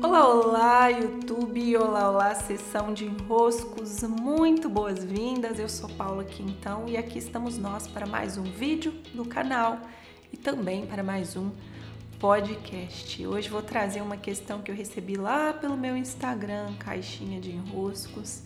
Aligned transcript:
Olá, 0.00 0.28
olá, 0.28 0.88
YouTube! 0.88 1.76
Olá, 1.76 2.10
olá, 2.10 2.34
sessão 2.34 2.94
de 2.94 3.04
enroscos, 3.04 4.02
muito 4.02 4.68
boas-vindas! 4.68 5.58
Eu 5.58 5.68
sou 5.68 5.88
Paula 5.88 6.24
Quintão 6.24 6.84
e 6.86 6.96
aqui 6.96 7.18
estamos 7.18 7.58
nós 7.58 7.88
para 7.88 8.06
mais 8.06 8.38
um 8.38 8.44
vídeo 8.44 8.94
no 9.12 9.26
canal 9.26 9.80
e 10.32 10.36
também 10.36 10.86
para 10.86 11.02
mais 11.02 11.36
um 11.36 11.50
podcast. 12.20 13.26
Hoje 13.26 13.48
vou 13.48 13.60
trazer 13.60 14.00
uma 14.00 14.16
questão 14.16 14.62
que 14.62 14.70
eu 14.70 14.74
recebi 14.74 15.16
lá 15.16 15.52
pelo 15.52 15.76
meu 15.76 15.96
Instagram, 15.96 16.74
caixinha 16.78 17.40
de 17.40 17.50
enroscos, 17.50 18.42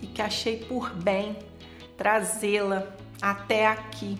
e 0.00 0.06
que 0.06 0.22
achei 0.22 0.58
por 0.58 0.94
bem 0.94 1.36
trazê-la 1.96 2.94
até 3.20 3.66
aqui 3.66 4.16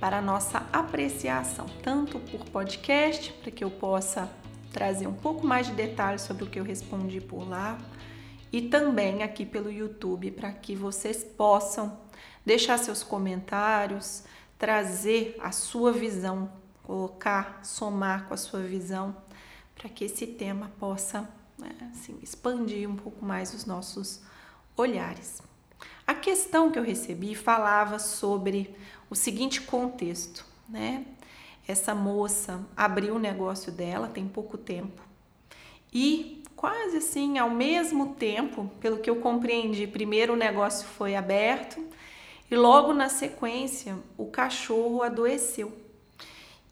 para 0.00 0.20
nossa 0.20 0.66
apreciação, 0.72 1.66
tanto 1.84 2.18
por 2.18 2.44
podcast, 2.46 3.32
para 3.34 3.52
que 3.52 3.62
eu 3.62 3.70
possa 3.70 4.28
trazer 4.72 5.06
um 5.06 5.14
pouco 5.14 5.46
mais 5.46 5.66
de 5.66 5.72
detalhes 5.72 6.22
sobre 6.22 6.44
o 6.44 6.46
que 6.46 6.58
eu 6.58 6.64
respondi 6.64 7.20
por 7.20 7.48
lá, 7.48 7.78
e 8.52 8.62
também 8.62 9.22
aqui 9.22 9.46
pelo 9.46 9.70
YouTube, 9.70 10.30
para 10.32 10.52
que 10.52 10.74
vocês 10.74 11.22
possam 11.22 11.98
deixar 12.44 12.78
seus 12.78 13.02
comentários, 13.02 14.24
trazer 14.58 15.36
a 15.40 15.52
sua 15.52 15.92
visão, 15.92 16.50
colocar, 16.82 17.60
somar 17.62 18.26
com 18.26 18.34
a 18.34 18.36
sua 18.36 18.60
visão, 18.60 19.16
para 19.74 19.88
que 19.88 20.04
esse 20.04 20.26
tema 20.26 20.70
possa 20.78 21.28
né, 21.58 21.70
assim, 21.92 22.18
expandir 22.22 22.88
um 22.88 22.96
pouco 22.96 23.24
mais 23.24 23.54
os 23.54 23.64
nossos 23.64 24.20
olhares. 24.76 25.40
A 26.06 26.14
questão 26.14 26.70
que 26.70 26.78
eu 26.78 26.82
recebi 26.82 27.34
falava 27.34 27.98
sobre 27.98 28.74
o 29.08 29.14
seguinte 29.14 29.60
contexto, 29.60 30.44
né? 30.68 31.06
Essa 31.70 31.94
moça 31.94 32.60
abriu 32.76 33.14
o 33.14 33.18
negócio 33.18 33.70
dela 33.70 34.08
tem 34.08 34.26
pouco 34.26 34.58
tempo 34.58 35.00
e 35.92 36.42
quase 36.56 36.96
assim 36.96 37.38
ao 37.38 37.48
mesmo 37.48 38.14
tempo, 38.14 38.68
pelo 38.80 38.98
que 38.98 39.08
eu 39.08 39.16
compreendi, 39.20 39.86
primeiro 39.86 40.32
o 40.32 40.36
negócio 40.36 40.84
foi 40.88 41.14
aberto 41.14 41.80
e 42.50 42.56
logo 42.56 42.92
na 42.92 43.08
sequência 43.08 43.96
o 44.18 44.26
cachorro 44.26 45.02
adoeceu 45.04 45.72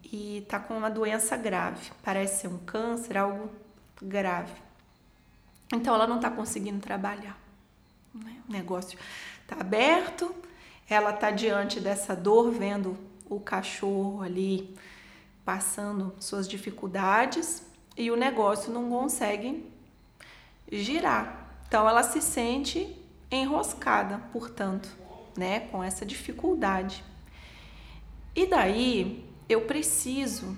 e 0.03 0.45
tá 0.49 0.59
com 0.59 0.77
uma 0.77 0.91
doença 0.91 1.37
grave, 1.37 1.93
parece 2.03 2.41
ser 2.41 2.49
um 2.49 2.59
câncer, 2.59 3.17
algo 3.17 3.51
grave. 4.03 4.53
Então 5.73 5.95
ela 5.95 6.09
não 6.09 6.19
tá 6.19 6.29
conseguindo 6.29 6.81
trabalhar. 6.81 7.39
Né? 8.13 8.37
O 8.49 8.53
negócio 8.53 8.99
tá 9.47 9.57
aberto, 9.61 10.35
ela 10.91 11.13
tá 11.13 11.31
diante 11.31 11.79
dessa 11.79 12.17
dor, 12.17 12.51
vendo 12.51 12.99
o 13.29 13.41
cachorro 13.41 14.23
ali 14.23 14.77
passando 15.45 16.15
suas 16.21 16.49
dificuldades 16.49 17.63
e 17.97 18.11
o 18.11 18.17
negócio 18.17 18.73
não 18.73 18.89
consegue 18.89 19.65
girar. 20.71 21.63
Então 21.67 21.89
ela 21.89 22.03
se 22.03 22.21
sente 22.21 22.97
enroscada, 23.31 24.19
portanto, 24.33 24.89
né, 25.37 25.61
com 25.61 25.83
essa 25.83 26.05
dificuldade. 26.05 27.05
E 28.35 28.47
daí 28.47 29.25
eu 29.49 29.63
preciso 29.63 30.57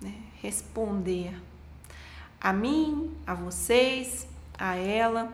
né, 0.00 0.14
responder 0.42 1.34
a 2.40 2.52
mim, 2.52 3.16
a 3.26 3.34
vocês, 3.34 4.26
a 4.58 4.76
ela, 4.76 5.32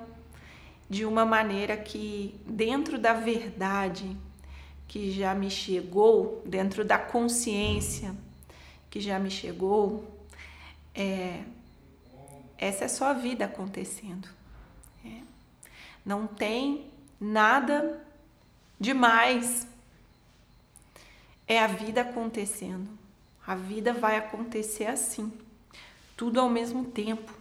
de 0.89 1.05
uma 1.05 1.25
maneira 1.25 1.77
que, 1.77 2.39
dentro 2.47 2.99
da 2.99 3.15
verdade 3.15 4.17
que 4.95 5.11
já 5.11 5.35
me 5.35 5.51
chegou, 5.51 6.41
dentro 6.47 6.85
da 6.85 6.97
consciência 6.97 8.15
que 8.89 9.01
já 9.01 9.19
me 9.19 9.29
chegou, 9.29 10.09
é, 10.95 11.43
essa 12.57 12.85
é 12.85 12.89
só 12.89 13.07
a 13.07 13.13
vida 13.13 13.45
acontecendo. 13.45 14.29
É. 15.05 15.19
Não 16.07 16.29
tem 16.29 16.93
nada 17.21 18.07
demais. 18.79 19.67
É 21.49 21.59
a 21.59 21.67
vida 21.67 22.03
acontecendo. 22.03 22.89
A 23.45 23.57
vida 23.57 23.93
vai 23.93 24.17
acontecer 24.17 24.87
assim, 24.87 25.33
tudo 26.17 26.39
ao 26.39 26.49
mesmo 26.49 26.85
tempo. 26.85 27.35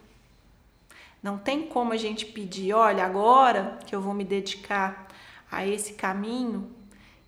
Não 1.22 1.38
tem 1.38 1.68
como 1.68 1.94
a 1.94 1.98
gente 1.98 2.26
pedir, 2.26 2.74
olha, 2.74 3.06
agora 3.06 3.78
que 3.86 3.96
eu 3.96 4.02
vou 4.02 4.16
me 4.16 4.24
dedicar 4.24 5.08
a 5.52 5.68
esse 5.68 5.94
caminho, 5.94 6.82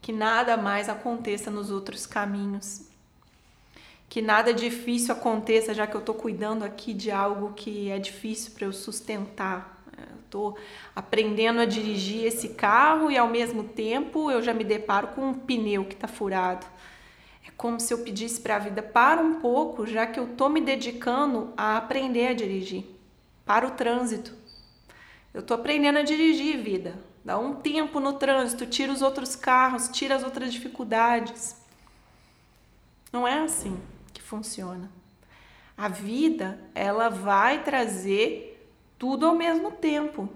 que 0.06 0.14
nada 0.14 0.56
mais 0.56 0.88
aconteça 0.88 1.50
nos 1.50 1.72
outros 1.72 2.06
caminhos. 2.06 2.84
Que 4.08 4.22
nada 4.22 4.54
difícil 4.54 5.12
aconteça, 5.12 5.74
já 5.74 5.88
que 5.88 5.96
eu 5.96 6.00
estou 6.00 6.14
cuidando 6.14 6.64
aqui 6.64 6.94
de 6.94 7.10
algo 7.10 7.54
que 7.54 7.90
é 7.90 7.98
difícil 7.98 8.52
para 8.52 8.66
eu 8.68 8.72
sustentar. 8.72 9.84
Estou 10.24 10.56
aprendendo 10.96 11.60
a 11.60 11.66
dirigir 11.66 12.24
esse 12.24 12.50
carro 12.50 13.10
e 13.10 13.18
ao 13.18 13.28
mesmo 13.28 13.64
tempo 13.64 14.30
eu 14.30 14.44
já 14.44 14.54
me 14.54 14.64
deparo 14.64 15.08
com 15.08 15.30
um 15.30 15.34
pneu 15.34 15.86
que 15.86 15.96
está 15.96 16.08
furado. 16.08 16.68
É 17.44 17.50
como 17.58 17.80
se 17.80 17.92
eu 17.92 17.98
pedisse 18.04 18.40
para 18.40 18.58
a 18.58 18.60
vida 18.60 18.84
para 18.84 19.20
um 19.20 19.40
pouco, 19.40 19.88
já 19.88 20.06
que 20.06 20.20
eu 20.20 20.26
estou 20.26 20.50
me 20.50 20.62
dedicando 20.62 21.52
a 21.58 21.78
aprender 21.78 22.28
a 22.28 22.34
dirigir 22.36 22.86
para 23.44 23.66
o 23.66 23.72
trânsito. 23.72 24.36
Eu 25.34 25.40
estou 25.40 25.56
aprendendo 25.56 25.98
a 25.98 26.04
dirigir, 26.04 26.62
vida. 26.62 26.94
Dá 27.26 27.40
um 27.40 27.56
tempo 27.56 28.00
no 28.00 28.14
trânsito, 28.14 28.68
tira 28.68 28.94
os 28.94 29.02
outros 29.02 29.36
carros, 29.36 29.90
tira 29.90 30.14
as 30.16 30.24
outras 30.24 30.54
dificuldades. 30.54 31.56
Não 33.12 33.28
é 33.28 33.40
assim 33.40 33.80
que 34.14 34.22
funciona. 34.22 34.92
A 35.76 35.88
vida, 35.88 36.60
ela 36.76 37.10
vai 37.10 37.64
trazer 37.64 38.70
tudo 39.00 39.26
ao 39.26 39.34
mesmo 39.34 39.72
tempo. 39.72 40.30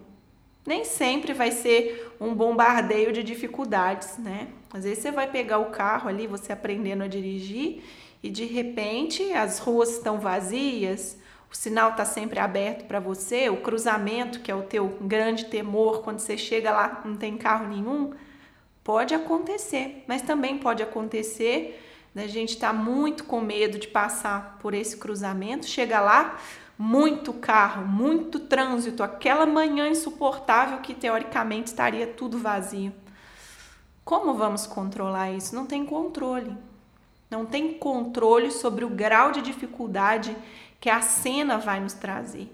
Nem 0.65 0.83
sempre 0.83 1.31
vai 1.31 1.51
ser 1.51 2.11
um 2.19 2.33
bombardeio 2.33 3.13
de 3.13 3.21
dificuldades, 3.21 4.17
né? 4.17 4.47
Às 4.73 4.83
vezes 4.83 4.99
você 5.03 5.11
vai 5.11 5.29
pegar 5.29 5.59
o 5.59 5.69
carro 5.69 6.09
ali, 6.09 6.25
você 6.25 6.51
aprendendo 6.51 7.03
a 7.03 7.07
dirigir, 7.07 7.83
e 8.23 8.31
de 8.31 8.45
repente 8.45 9.31
as 9.31 9.59
ruas 9.59 9.91
estão 9.91 10.19
vazias, 10.19 11.19
o 11.51 11.55
sinal 11.55 11.91
está 11.91 12.05
sempre 12.05 12.39
aberto 12.39 12.85
para 12.85 12.99
você, 12.99 13.49
o 13.49 13.57
cruzamento, 13.57 14.39
que 14.39 14.51
é 14.51 14.55
o 14.55 14.61
teu 14.61 14.87
grande 15.01 15.45
temor, 15.45 16.01
quando 16.03 16.19
você 16.19 16.37
chega 16.37 16.71
lá 16.71 17.01
não 17.03 17.15
tem 17.15 17.37
carro 17.37 17.67
nenhum, 17.67 18.13
pode 18.83 19.13
acontecer, 19.13 20.03
mas 20.07 20.21
também 20.21 20.59
pode 20.59 20.83
acontecer 20.83 21.85
da 22.13 22.27
gente 22.27 22.55
estar 22.55 22.73
tá 22.73 22.73
muito 22.73 23.23
com 23.23 23.41
medo 23.41 23.79
de 23.79 23.87
passar 23.87 24.57
por 24.61 24.73
esse 24.73 24.97
cruzamento, 24.97 25.67
chega 25.67 25.99
lá, 25.99 26.39
muito 26.77 27.33
carro, 27.33 27.85
muito 27.85 28.39
trânsito, 28.39 29.03
aquela 29.03 29.45
manhã 29.45 29.89
insuportável 29.89 30.79
que 30.79 30.93
teoricamente 30.93 31.67
estaria 31.67 32.07
tudo 32.07 32.37
vazio. 32.37 32.93
Como 34.05 34.33
vamos 34.33 34.65
controlar 34.65 35.31
isso? 35.31 35.53
Não 35.53 35.65
tem 35.65 35.85
controle. 35.85 36.55
Não 37.29 37.45
tem 37.45 37.73
controle 37.73 38.49
sobre 38.49 38.83
o 38.85 38.89
grau 38.89 39.31
de 39.31 39.41
dificuldade 39.41 40.35
que 40.79 40.89
a 40.89 41.01
cena 41.01 41.57
vai 41.57 41.79
nos 41.79 41.93
trazer. 41.93 42.53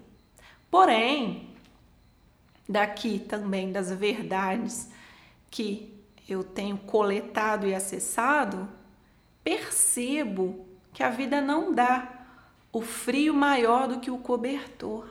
Porém, 0.69 1.49
daqui 2.67 3.19
também 3.19 3.71
das 3.71 3.91
verdades 3.91 4.89
que 5.49 5.93
eu 6.27 6.43
tenho 6.43 6.77
coletado 6.77 7.67
e 7.67 7.75
acessado, 7.75 8.67
percebo 9.43 10.65
que 10.91 11.03
a 11.03 11.09
vida 11.09 11.39
não 11.39 11.73
dá 11.73 12.25
o 12.73 12.81
frio 12.81 13.33
maior 13.33 13.87
do 13.87 13.99
que 13.99 14.09
o 14.09 14.17
cobertor. 14.17 15.09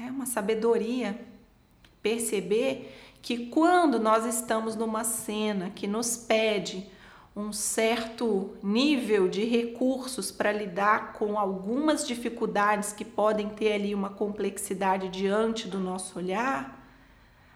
É 0.00 0.04
uma 0.10 0.26
sabedoria 0.26 1.20
perceber 2.02 2.94
que 3.20 3.46
quando 3.46 3.98
nós 3.98 4.24
estamos 4.26 4.76
numa 4.76 5.02
cena 5.02 5.70
que 5.70 5.86
nos 5.86 6.16
pede 6.16 6.86
um 7.36 7.52
certo 7.52 8.56
nível 8.62 9.28
de 9.28 9.44
recursos 9.44 10.30
para 10.30 10.52
lidar 10.52 11.14
com 11.14 11.36
algumas 11.36 12.06
dificuldades 12.06 12.92
que 12.92 13.04
podem 13.04 13.48
ter 13.48 13.72
ali 13.72 13.94
uma 13.94 14.10
complexidade 14.10 15.08
diante 15.08 15.66
do 15.66 15.80
nosso 15.80 16.18
olhar, 16.18 16.80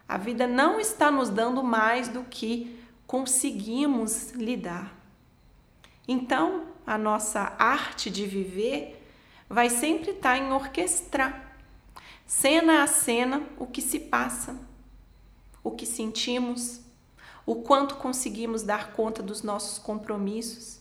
a 0.07 0.17
vida 0.17 0.45
não 0.45 0.79
está 0.79 1.09
nos 1.09 1.29
dando 1.29 1.63
mais 1.63 2.09
do 2.09 2.23
que 2.23 2.77
conseguimos 3.07 4.31
lidar. 4.31 4.93
Então, 6.07 6.65
a 6.85 6.97
nossa 6.97 7.55
arte 7.57 8.09
de 8.09 8.25
viver 8.25 8.99
vai 9.47 9.69
sempre 9.69 10.11
estar 10.11 10.37
em 10.37 10.51
orquestrar, 10.51 11.55
cena 12.25 12.83
a 12.83 12.87
cena, 12.87 13.43
o 13.57 13.65
que 13.65 13.81
se 13.81 13.99
passa, 13.99 14.59
o 15.63 15.71
que 15.71 15.85
sentimos, 15.85 16.81
o 17.49 17.55
quanto 17.63 17.95
conseguimos 17.95 18.61
dar 18.61 18.93
conta 18.93 19.23
dos 19.23 19.41
nossos 19.41 19.79
compromissos. 19.79 20.79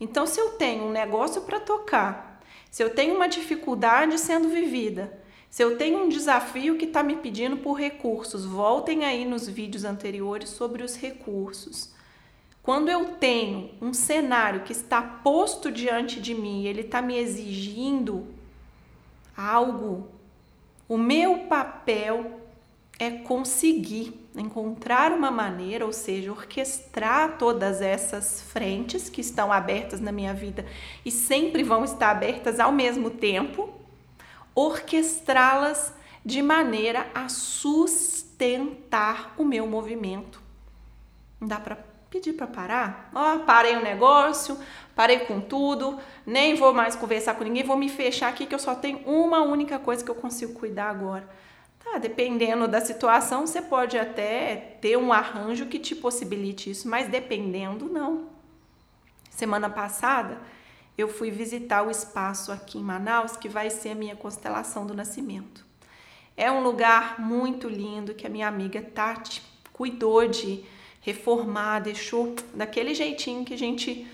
Então, 0.00 0.26
se 0.26 0.40
eu 0.40 0.50
tenho 0.54 0.86
um 0.86 0.90
negócio 0.90 1.42
para 1.42 1.60
tocar, 1.60 2.42
se 2.68 2.82
eu 2.82 2.92
tenho 2.92 3.14
uma 3.14 3.28
dificuldade 3.28 4.18
sendo 4.18 4.48
vivida, 4.48 5.16
se 5.48 5.62
eu 5.62 5.78
tenho 5.78 6.02
um 6.02 6.08
desafio 6.08 6.76
que 6.76 6.86
está 6.86 7.04
me 7.04 7.14
pedindo 7.14 7.58
por 7.58 7.74
recursos, 7.74 8.44
voltem 8.44 9.04
aí 9.04 9.24
nos 9.24 9.48
vídeos 9.48 9.84
anteriores 9.84 10.48
sobre 10.48 10.82
os 10.82 10.96
recursos. 10.96 11.92
Quando 12.64 12.88
eu 12.88 13.14
tenho 13.14 13.70
um 13.80 13.94
cenário 13.94 14.64
que 14.64 14.72
está 14.72 15.00
posto 15.00 15.70
diante 15.70 16.20
de 16.20 16.34
mim, 16.34 16.64
ele 16.64 16.80
está 16.80 17.00
me 17.00 17.16
exigindo 17.16 18.26
algo. 19.36 20.08
O 20.88 20.98
meu 20.98 21.46
papel 21.46 22.40
é 22.98 23.10
conseguir 23.10 24.28
encontrar 24.34 25.12
uma 25.12 25.30
maneira, 25.30 25.86
ou 25.86 25.92
seja, 25.92 26.32
orquestrar 26.32 27.38
todas 27.38 27.80
essas 27.80 28.42
frentes 28.42 29.08
que 29.08 29.20
estão 29.20 29.52
abertas 29.52 30.00
na 30.00 30.10
minha 30.10 30.34
vida 30.34 30.66
e 31.04 31.10
sempre 31.10 31.62
vão 31.62 31.84
estar 31.84 32.10
abertas 32.10 32.58
ao 32.58 32.72
mesmo 32.72 33.10
tempo, 33.10 33.72
orquestrá-las 34.54 35.94
de 36.24 36.42
maneira 36.42 37.06
a 37.14 37.28
sustentar 37.28 39.32
o 39.38 39.44
meu 39.44 39.66
movimento. 39.66 40.42
Não 41.40 41.46
dá 41.46 41.60
para 41.60 41.76
pedir 42.10 42.32
para 42.32 42.48
parar? 42.48 43.10
Ó, 43.14 43.36
oh, 43.36 43.38
parei 43.40 43.76
o 43.76 43.82
negócio, 43.82 44.58
parei 44.96 45.20
com 45.20 45.40
tudo, 45.40 45.98
nem 46.26 46.56
vou 46.56 46.74
mais 46.74 46.96
conversar 46.96 47.34
com 47.34 47.44
ninguém, 47.44 47.62
vou 47.62 47.76
me 47.76 47.88
fechar 47.88 48.28
aqui 48.28 48.46
que 48.46 48.54
eu 48.54 48.58
só 48.58 48.74
tenho 48.74 48.98
uma 49.06 49.42
única 49.42 49.78
coisa 49.78 50.04
que 50.04 50.10
eu 50.10 50.16
consigo 50.16 50.54
cuidar 50.54 50.90
agora. 50.90 51.28
Tá, 51.90 51.96
dependendo 51.96 52.68
da 52.68 52.82
situação, 52.82 53.46
você 53.46 53.62
pode 53.62 53.96
até 53.96 54.76
ter 54.80 54.98
um 54.98 55.10
arranjo 55.10 55.66
que 55.66 55.78
te 55.78 55.94
possibilite 55.94 56.70
isso, 56.70 56.86
mas 56.86 57.08
dependendo, 57.08 57.86
não. 57.86 58.26
Semana 59.30 59.70
passada, 59.70 60.38
eu 60.98 61.08
fui 61.08 61.30
visitar 61.30 61.82
o 61.82 61.90
espaço 61.90 62.52
aqui 62.52 62.78
em 62.78 62.82
Manaus, 62.82 63.36
que 63.36 63.48
vai 63.48 63.70
ser 63.70 63.90
a 63.90 63.94
minha 63.94 64.14
constelação 64.14 64.86
do 64.86 64.92
nascimento. 64.94 65.64
É 66.36 66.52
um 66.52 66.62
lugar 66.62 67.18
muito 67.18 67.68
lindo 67.68 68.14
que 68.14 68.26
a 68.26 68.30
minha 68.30 68.48
amiga 68.48 68.82
Tati 68.82 69.42
cuidou 69.72 70.28
de 70.28 70.64
reformar, 71.00 71.80
deixou 71.80 72.34
daquele 72.52 72.94
jeitinho 72.94 73.46
que 73.46 73.54
a 73.54 73.58
gente 73.58 74.06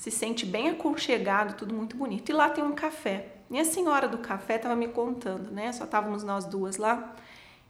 se 0.00 0.10
sente 0.10 0.46
bem 0.46 0.70
aconchegado, 0.70 1.58
tudo 1.58 1.74
muito 1.74 1.94
bonito. 1.94 2.30
E 2.30 2.32
lá 2.32 2.48
tem 2.48 2.64
um 2.64 2.72
café. 2.72 3.34
E 3.50 3.60
a 3.60 3.64
senhora 3.66 4.08
do 4.08 4.16
café 4.16 4.56
estava 4.56 4.74
me 4.74 4.88
contando, 4.88 5.50
né? 5.50 5.70
Só 5.72 5.84
estávamos 5.84 6.24
nós 6.24 6.46
duas 6.46 6.78
lá. 6.78 7.14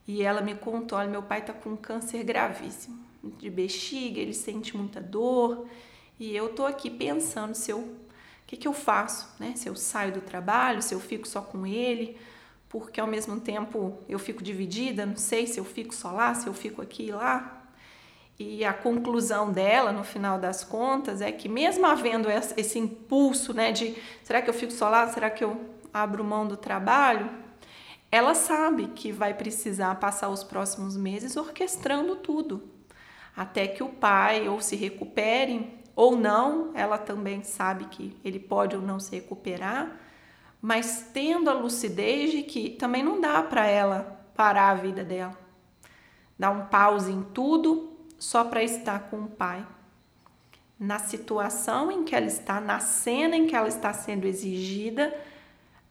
E 0.07 0.23
ela 0.23 0.41
me 0.41 0.55
contou: 0.55 0.97
olha, 0.97 1.11
meu 1.11 1.25
pai 1.25 1.41
está 1.41 1.53
com 1.53 1.71
um 1.71 1.77
câncer 1.77 2.23
gravíssimo 2.23 2.97
de 3.37 3.51
bexiga, 3.51 4.21
ele 4.21 4.33
sente 4.33 4.77
muita 4.77 5.01
dor. 5.01 5.67
E 6.21 6.37
eu 6.37 6.51
tô 6.51 6.65
aqui 6.65 6.89
pensando 6.89 7.57
se 7.57 7.73
eu, 7.73 7.79
o 7.79 7.97
que, 8.47 8.57
que 8.57 8.69
eu 8.69 8.73
faço, 8.73 9.35
né? 9.41 9.55
Se 9.57 9.69
eu 9.69 9.75
saio 9.75 10.13
do 10.13 10.21
trabalho, 10.21 10.83
se 10.83 10.95
eu 10.95 11.01
fico 11.01 11.27
só 11.27 11.41
com 11.41 11.67
ele, 11.67 12.17
porque 12.69 13.01
ao 13.01 13.09
mesmo 13.09 13.41
tempo 13.41 13.99
eu 14.09 14.21
fico 14.21 14.41
dividida, 14.41 15.05
não 15.05 15.17
sei 15.17 15.49
se 15.49 15.59
eu 15.59 15.65
fico 15.65 15.93
só 15.93 16.13
lá, 16.13 16.33
se 16.33 16.47
eu 16.47 16.55
fico 16.55 16.81
aqui 16.81 17.07
e 17.07 17.11
lá. 17.11 17.60
E 18.43 18.65
a 18.65 18.73
conclusão 18.73 19.53
dela, 19.53 19.93
no 19.93 20.03
final 20.03 20.39
das 20.39 20.65
contas, 20.65 21.21
é 21.21 21.31
que 21.31 21.47
mesmo 21.47 21.85
havendo 21.85 22.27
esse 22.31 22.79
impulso, 22.79 23.53
né, 23.53 23.71
de 23.71 23.95
será 24.25 24.41
que 24.41 24.49
eu 24.49 24.55
fico 24.55 24.73
lá, 24.83 25.07
será 25.09 25.29
que 25.29 25.45
eu 25.45 25.61
abro 25.93 26.25
mão 26.25 26.49
do 26.49 26.57
trabalho, 26.57 27.29
ela 28.11 28.35
sabe 28.35 28.87
que 28.95 29.13
vai 29.13 29.35
precisar 29.35 29.95
passar 29.97 30.31
os 30.31 30.43
próximos 30.43 30.97
meses 30.97 31.37
orquestrando 31.37 32.17
tudo, 32.17 32.63
até 33.37 33.69
que 33.69 33.83
o 33.83 33.91
pai 33.91 34.49
ou 34.49 34.63
se 34.63 34.75
recupere 34.75 35.79
ou 35.95 36.17
não, 36.17 36.71
ela 36.73 36.97
também 36.97 37.43
sabe 37.43 37.85
que 37.91 38.17
ele 38.25 38.39
pode 38.39 38.75
ou 38.75 38.81
não 38.81 38.99
se 38.99 39.15
recuperar, 39.15 40.01
mas 40.63 41.11
tendo 41.13 41.51
a 41.51 41.53
lucidez 41.53 42.31
de 42.31 42.43
que 42.43 42.71
também 42.71 43.03
não 43.03 43.21
dá 43.21 43.43
para 43.43 43.67
ela 43.67 44.25
parar 44.35 44.71
a 44.71 44.75
vida 44.77 45.05
dela. 45.05 45.39
Dar 46.39 46.51
um 46.51 46.65
pause 46.69 47.13
em 47.13 47.23
tudo 47.23 47.91
só 48.21 48.45
para 48.45 48.63
estar 48.63 49.09
com 49.11 49.23
o 49.23 49.29
pai. 49.29 49.67
Na 50.79 50.99
situação 50.99 51.91
em 51.91 52.05
que 52.05 52.15
ela 52.15 52.27
está, 52.27 52.61
na 52.61 52.79
cena 52.79 53.35
em 53.35 53.47
que 53.47 53.57
ela 53.57 53.69
está 53.69 53.93
sendo 53.93 54.27
exigida, 54.27 55.13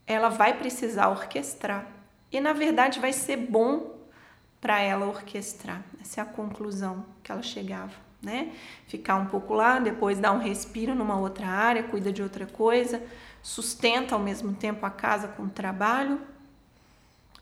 ela 0.06 0.30
vai 0.30 0.58
precisar 0.58 1.10
orquestrar. 1.10 1.88
E 2.31 2.40
na 2.40 2.54
verdade 2.54 3.00
vai 3.00 3.12
ser 3.12 3.36
bom 3.36 3.98
para 4.62 4.80
ela 4.80 5.08
orquestrar. 5.08 5.84
Essa 6.00 6.22
é 6.22 6.24
a 6.24 6.26
conclusão 6.26 7.04
que 7.24 7.31
ela 7.31 7.42
chegava, 7.42 7.94
né? 8.22 8.54
Ficar 8.88 9.16
um 9.16 9.25
pouco 9.25 9.54
lá, 9.54 9.80
depois 9.80 10.20
dar 10.20 10.32
um 10.32 10.40
respiro 10.40 10.94
numa 10.94 11.20
outra 11.20 11.48
área, 11.48 11.84
cuida 11.84 12.12
de 12.12 12.22
outra 12.22 12.46
coisa, 12.46 13.02
sustenta 13.42 14.14
ao 14.14 14.22
mesmo 14.22 14.54
tempo 14.54 14.86
a 14.86 14.92
casa 14.92 15.28
com 15.30 15.44
o 15.44 15.50
trabalho. 15.50 16.22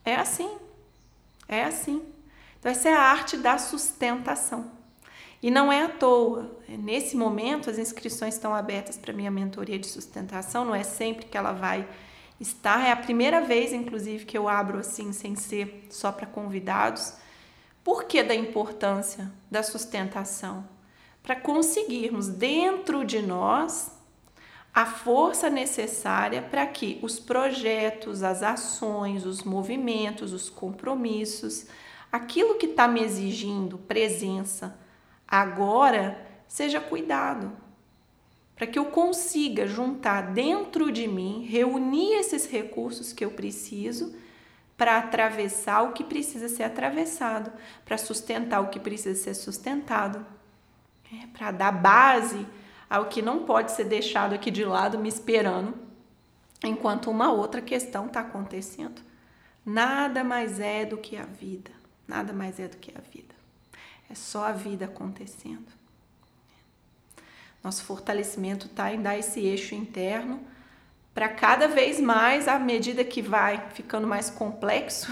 É 0.05 0.15
assim. 0.15 0.57
É 1.47 1.65
assim. 1.65 2.01
Então 2.59 2.71
essa 2.71 2.87
é 2.87 2.93
a 2.93 3.01
arte 3.01 3.35
da 3.35 3.57
sustentação. 3.57 4.76
E 5.41 5.51
não 5.51 5.71
é 5.71 5.83
à 5.83 5.89
toa. 5.89 6.57
Nesse 6.67 7.15
momento, 7.15 7.69
as 7.69 7.77
inscrições 7.77 8.33
estão 8.33 8.53
abertas 8.55 8.97
para 8.97 9.13
minha 9.13 9.29
mentoria 9.29 9.77
de 9.77 9.87
sustentação. 9.87 10.65
Não 10.65 10.75
é 10.75 10.83
sempre 10.83 11.25
que 11.25 11.37
ela 11.37 11.53
vai 11.53 11.87
estar. 12.39 12.85
É 12.85 12.91
a 12.91 12.97
primeira 12.97 13.41
vez, 13.41 13.71
inclusive, 13.71 14.25
que 14.25 14.37
eu 14.37 14.49
abro 14.49 14.79
assim, 14.79 15.11
sem 15.13 15.35
ser 15.35 15.87
só 15.89 16.11
para 16.11 16.25
convidados. 16.25 17.13
Por 17.83 18.05
que 18.05 18.23
da 18.23 18.35
importância 18.35 19.31
da 19.49 19.63
sustentação? 19.63 20.67
Para 21.21 21.35
conseguirmos 21.35 22.27
dentro 22.27 23.05
de 23.05 23.21
nós 23.21 23.91
a 24.73 24.85
força 24.85 25.49
necessária 25.49 26.41
para 26.41 26.65
que 26.67 26.99
os 27.01 27.19
projetos, 27.19 28.21
as 28.21 28.43
ações, 28.43 29.25
os 29.25 29.43
movimentos, 29.43 30.33
os 30.33 30.49
compromissos, 30.49 31.65
aquilo 32.11 32.55
que 32.55 32.67
está 32.67 32.87
me 32.87 33.01
exigindo 33.01 33.77
presença, 33.79 34.77
agora 35.27 36.25
seja 36.47 36.79
cuidado, 36.79 37.51
para 38.55 38.65
que 38.65 38.79
eu 38.79 38.85
consiga 38.85 39.67
juntar 39.67 40.33
dentro 40.33 40.91
de 40.91 41.07
mim, 41.07 41.45
reunir 41.47 42.13
esses 42.13 42.49
recursos 42.49 43.13
que 43.13 43.23
eu 43.23 43.31
preciso 43.31 44.15
para 44.75 44.97
atravessar 44.97 45.83
o 45.83 45.91
que 45.91 46.03
precisa 46.03 46.47
ser 46.47 46.63
atravessado, 46.63 47.51
para 47.83 47.97
sustentar 47.97 48.61
o 48.61 48.69
que 48.69 48.79
precisa 48.79 49.19
ser 49.21 49.33
sustentado, 49.33 50.25
é, 51.11 51.27
para 51.27 51.51
dar 51.51 51.71
base 51.71 52.45
ao 52.89 53.05
que 53.05 53.21
não 53.21 53.43
pode 53.43 53.71
ser 53.71 53.85
deixado 53.85 54.33
aqui 54.33 54.49
de 54.49 54.63
lado 54.63 54.97
me 54.97 55.09
esperando, 55.09 55.75
enquanto 56.63 57.11
uma 57.11 57.31
outra 57.31 57.61
questão 57.61 58.07
está 58.07 58.21
acontecendo. 58.21 59.01
Nada 59.65 60.23
mais 60.23 60.59
é 60.59 60.85
do 60.85 60.97
que 60.97 61.17
a 61.17 61.25
vida, 61.25 61.71
nada 62.07 62.31
mais 62.31 62.59
é 62.59 62.67
do 62.67 62.77
que 62.77 62.91
a 62.95 63.01
vida. 63.01 63.36
É 64.09 64.15
só 64.15 64.45
a 64.45 64.51
vida 64.51 64.85
acontecendo. 64.85 65.67
Nosso 67.63 67.83
fortalecimento 67.83 68.67
está 68.67 68.93
em 68.93 69.01
dar 69.01 69.17
esse 69.17 69.39
eixo 69.39 69.75
interno 69.75 70.39
para 71.13 71.29
cada 71.29 71.67
vez 71.67 71.99
mais, 71.99 72.47
à 72.47 72.59
medida 72.59 73.03
que 73.03 73.23
vai 73.23 73.71
ficando 73.73 74.05
mais 74.05 74.29
complexo, 74.29 75.11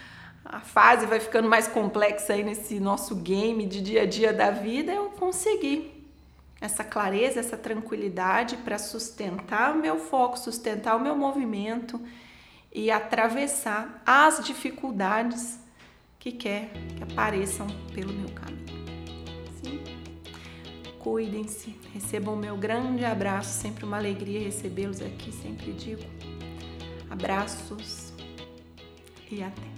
a 0.44 0.60
fase 0.60 1.06
vai 1.06 1.18
ficando 1.18 1.48
mais 1.48 1.66
complexa 1.66 2.34
aí 2.34 2.44
nesse 2.44 2.78
nosso 2.78 3.16
game 3.16 3.66
de 3.66 3.80
dia 3.80 4.02
a 4.02 4.06
dia 4.06 4.34
da 4.34 4.50
vida, 4.50 4.92
eu 4.92 5.06
conseguir 5.12 5.96
essa 6.60 6.84
clareza, 6.84 7.40
essa 7.40 7.56
tranquilidade 7.56 8.58
para 8.58 8.78
sustentar 8.78 9.74
o 9.74 9.78
meu 9.78 9.98
foco, 9.98 10.38
sustentar 10.38 10.94
o 10.94 11.00
meu 11.00 11.16
movimento 11.16 12.00
e 12.70 12.90
atravessar 12.90 14.02
as 14.04 14.44
dificuldades 14.44 15.58
que 16.18 16.32
quer 16.32 16.70
que 16.96 17.02
apareçam 17.02 17.66
pelo 17.94 18.12
meu 18.12 18.28
caminho. 18.30 18.66
Sim? 19.62 19.82
Cuidem-se, 20.98 21.76
recebam 21.92 22.34
o 22.34 22.36
meu 22.36 22.56
grande 22.56 23.04
abraço, 23.04 23.60
sempre 23.60 23.84
uma 23.84 23.96
alegria 23.96 24.40
recebê-los 24.40 25.00
aqui, 25.00 25.30
sempre 25.32 25.72
digo. 25.72 26.02
Abraços 27.10 28.12
e 29.30 29.42
até. 29.42 29.75